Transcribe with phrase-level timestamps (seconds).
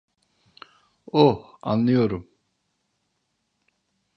[1.13, 2.27] Oh, anlıyorum.